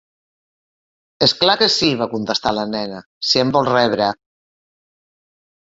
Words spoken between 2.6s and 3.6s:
la nena, "si em